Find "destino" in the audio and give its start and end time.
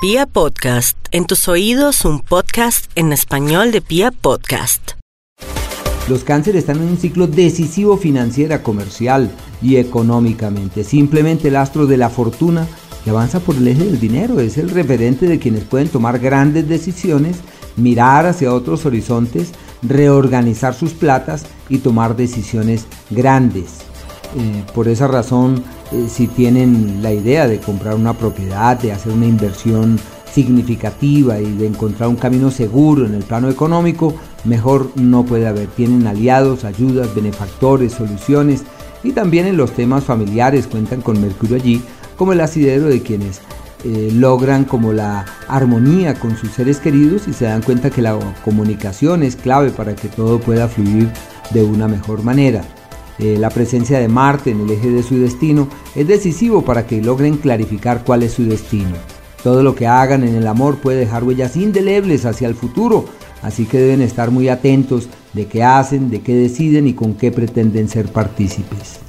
55.18-55.68, 58.44-58.94